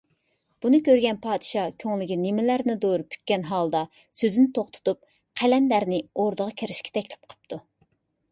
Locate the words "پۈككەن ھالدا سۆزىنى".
3.11-4.51